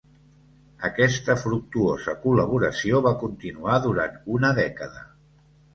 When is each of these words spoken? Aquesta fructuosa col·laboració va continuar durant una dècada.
Aquesta 0.87 1.35
fructuosa 1.41 2.15
col·laboració 2.25 3.05
va 3.09 3.15
continuar 3.27 3.79
durant 3.87 4.19
una 4.39 4.55
dècada. 4.65 5.11